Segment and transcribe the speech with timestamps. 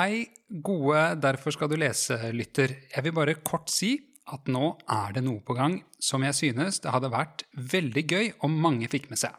[0.00, 0.30] Hei,
[0.64, 2.72] gode Derfor skal du lese-lytter.
[2.88, 3.98] Jeg vil bare kort si
[4.32, 8.30] at nå er det noe på gang som jeg synes det hadde vært veldig gøy
[8.46, 9.34] om mange fikk med seg.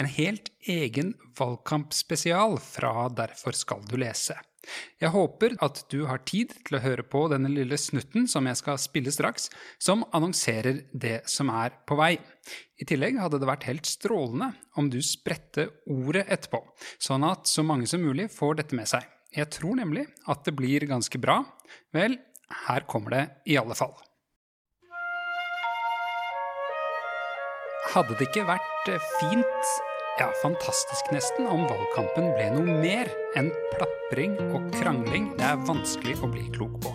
[0.00, 4.38] En helt egen valgkampspesial fra Derfor skal du lese.
[4.96, 8.62] Jeg håper at du har tid til å høre på denne lille snutten som jeg
[8.62, 12.14] skal spille straks, som annonserer det som er på vei.
[12.80, 16.64] I tillegg hadde det vært helt strålende om du spredte ordet etterpå,
[16.96, 19.04] sånn at så mange som mulig får dette med seg.
[19.36, 21.42] Jeg tror nemlig at det blir ganske bra.
[21.92, 22.16] Vel,
[22.66, 23.92] her kommer det i alle fall.
[27.92, 29.70] Hadde det ikke vært eh, fint,
[30.20, 36.18] ja, fantastisk nesten, om valgkampen ble noe mer enn plapring og krangling det er vanskelig
[36.20, 36.92] å bli klok på?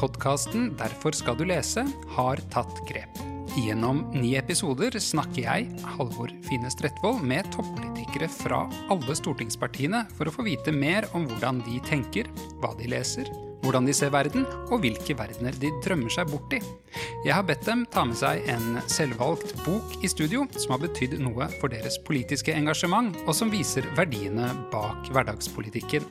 [0.00, 1.84] Podkasten Derfor skal du lese
[2.16, 3.33] har tatt grep.
[3.54, 10.34] Gjennom ni episoder snakker jeg, Halvor Fine Strettvold, med toppolitikere fra alle stortingspartiene for å
[10.34, 12.26] få vite mer om hvordan de tenker,
[12.58, 13.30] hva de leser,
[13.64, 16.60] hvordan de ser verden, og hvilke verdener de drømmer seg bort i.
[17.24, 21.16] Jeg har bedt dem ta med seg en selvvalgt bok i studio som har betydd
[21.22, 26.06] noe for deres politiske engasjement, og som viser verdiene bak hverdagspolitikken.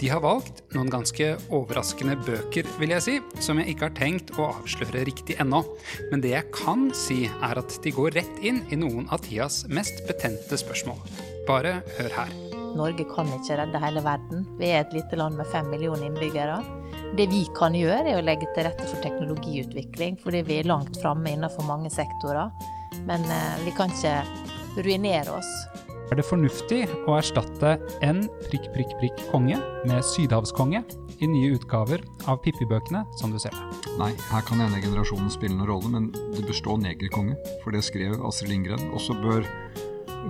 [0.00, 4.34] De har valgt noen ganske overraskende bøker, vil jeg si, som jeg ikke har tenkt
[4.38, 5.62] å avsløre riktig ennå.
[6.10, 9.64] Men det jeg kan si, er at de går rett inn i noen av tidas
[9.70, 11.00] mest betente spørsmål.
[11.48, 12.43] Bare hør her.
[12.78, 14.46] Norge kan ikke redde hele verden.
[14.58, 16.58] Vi er et lite land med fem millioner innbyggere.
[17.14, 20.98] Det vi kan gjøre, er å legge til rette for teknologiutvikling, fordi vi er langt
[21.02, 22.50] framme innenfor mange sektorer.
[23.06, 25.52] Men eh, vi kan ikke ruinere oss.
[26.12, 29.56] Er det fornuftig å erstatte en prikk, prikk, prikk konge
[29.88, 30.82] med sydhavskonge
[31.24, 33.94] i nye utgaver av Pippi-bøkene, som du ser det?
[33.96, 37.84] Nei, her kan ene generasjonen spille noen rolle, men det bør stå negerkonge, for det
[37.86, 38.90] skrev Astrid Lindgren.
[38.92, 39.48] Og så bør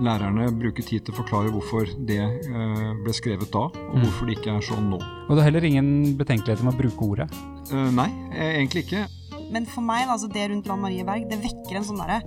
[0.03, 4.01] lærerne bruke tid til å forklare hvorfor det eh, ble skrevet da, og Mm.
[4.03, 4.99] hvorfor det ikke er sånn nå.
[5.29, 7.29] Og det er heller ingen betenkeligheter med å bruke ordet.
[7.71, 9.05] Eh, Nei, eh, egentlig ikke.
[9.51, 12.21] Men for meg, altså det rundt Lan Marie Berg, det vekker en sånn derre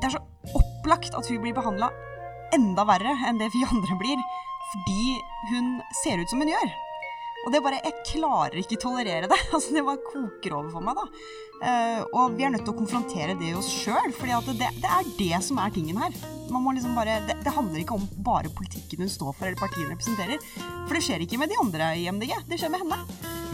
[0.00, 0.22] Det er så
[0.54, 1.90] opplagt at hun blir behandla
[2.52, 4.18] enda verre enn det vi andre blir,
[4.72, 5.16] fordi
[5.52, 6.70] hun ser ut som hun gjør.
[7.46, 9.40] Og det bare Jeg klarer ikke tolerere det.
[9.54, 11.06] Altså, det bare koker over for meg, da.
[11.56, 14.90] Eh, og vi er nødt til å konfrontere det i oss sjøl, for det, det
[14.90, 16.12] er det som er tingen her.
[16.46, 19.94] Liksom bare, det, det handler ikke om bare politikken hun står for eller partiet hun
[19.94, 20.42] representerer.
[20.58, 23.00] For det skjer ikke med de andre i MDG, det skjer med henne.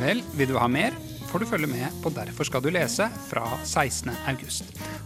[0.00, 0.96] Vel, vil du ha mer,
[1.30, 4.10] får du følge med på Derfor skal du lese fra 16.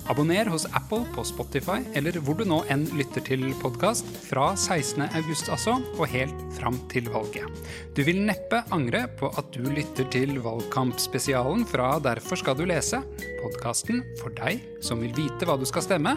[0.09, 5.03] Abonner hos Apple på Spotify, eller hvor du nå enn lytter til podkast, fra 16.
[5.19, 7.51] august altså, og helt fram til valget.
[7.97, 13.03] Du vil neppe angre på at du lytter til valgkampspesialen fra Derfor skal du lese,
[13.43, 16.15] podkasten for deg som vil vite hva du skal stemme,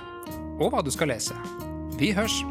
[0.59, 1.37] og hva du skal lese.
[1.97, 2.43] Vi hørs!